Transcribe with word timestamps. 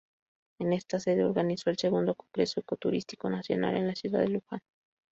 En 0.57 0.73
esta 0.73 0.99
sede 0.99 1.23
organizó 1.23 1.69
el 1.69 1.77
Segundo 1.77 2.15
Congreso 2.15 2.59
Eucarístico 2.61 3.29
Nacional 3.29 3.77
en 3.77 3.85
la 3.85 3.93
ciudad 3.93 4.21
de 4.21 4.29
Luján. 4.29 4.61